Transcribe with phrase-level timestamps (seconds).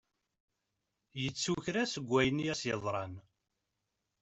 [1.21, 3.13] Yettu kra seg wayen i as-iḍran.